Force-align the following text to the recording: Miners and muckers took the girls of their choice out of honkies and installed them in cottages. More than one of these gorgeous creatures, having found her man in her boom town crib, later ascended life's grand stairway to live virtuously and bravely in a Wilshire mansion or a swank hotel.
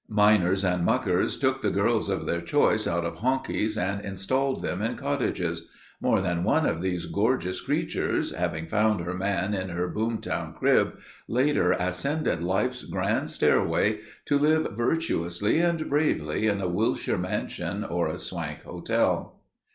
Miners 0.09 0.63
and 0.63 0.83
muckers 0.83 1.37
took 1.37 1.61
the 1.61 1.69
girls 1.69 2.09
of 2.09 2.25
their 2.25 2.41
choice 2.41 2.87
out 2.87 3.05
of 3.05 3.19
honkies 3.19 3.77
and 3.77 4.03
installed 4.03 4.63
them 4.63 4.81
in 4.81 4.95
cottages. 4.95 5.67
More 6.01 6.21
than 6.23 6.43
one 6.43 6.65
of 6.65 6.81
these 6.81 7.05
gorgeous 7.05 7.61
creatures, 7.61 8.31
having 8.33 8.65
found 8.65 9.01
her 9.01 9.13
man 9.13 9.53
in 9.53 9.69
her 9.69 9.87
boom 9.87 10.17
town 10.19 10.55
crib, 10.55 10.97
later 11.27 11.71
ascended 11.73 12.41
life's 12.41 12.81
grand 12.81 13.29
stairway 13.29 13.99
to 14.25 14.39
live 14.39 14.69
virtuously 14.75 15.59
and 15.59 15.87
bravely 15.87 16.47
in 16.47 16.61
a 16.61 16.67
Wilshire 16.67 17.19
mansion 17.19 17.83
or 17.83 18.07
a 18.07 18.17
swank 18.17 18.63
hotel. 18.63 19.39